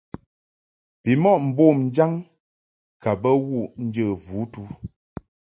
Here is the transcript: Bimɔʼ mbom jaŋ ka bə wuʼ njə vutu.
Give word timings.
Bimɔʼ 1.03 1.37
mbom 1.47 1.77
jaŋ 1.95 2.11
ka 3.01 3.09
bə 3.21 3.29
wuʼ 3.47 3.67
njə 3.83 4.05
vutu. 4.25 4.61